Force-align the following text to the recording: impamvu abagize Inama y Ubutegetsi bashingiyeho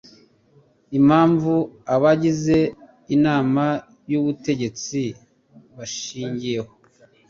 impamvu 0.97 1.53
abagize 1.95 2.57
Inama 3.15 3.65
y 4.09 4.13
Ubutegetsi 4.19 5.01
bashingiyeho 5.77 6.71